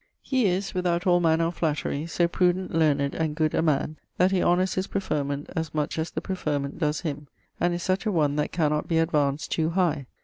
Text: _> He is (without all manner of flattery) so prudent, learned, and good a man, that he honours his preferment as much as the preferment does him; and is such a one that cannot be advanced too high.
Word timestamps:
_> 0.01 0.03
He 0.19 0.47
is 0.47 0.73
(without 0.73 1.05
all 1.05 1.19
manner 1.19 1.45
of 1.45 1.57
flattery) 1.57 2.07
so 2.07 2.27
prudent, 2.27 2.73
learned, 2.73 3.13
and 3.13 3.35
good 3.35 3.53
a 3.53 3.61
man, 3.61 3.97
that 4.17 4.31
he 4.31 4.41
honours 4.41 4.73
his 4.73 4.87
preferment 4.87 5.47
as 5.55 5.75
much 5.75 5.99
as 5.99 6.09
the 6.09 6.21
preferment 6.21 6.79
does 6.79 7.01
him; 7.01 7.27
and 7.59 7.71
is 7.71 7.83
such 7.83 8.07
a 8.07 8.11
one 8.11 8.35
that 8.37 8.51
cannot 8.51 8.87
be 8.87 8.97
advanced 8.97 9.51
too 9.51 9.69
high. 9.69 10.07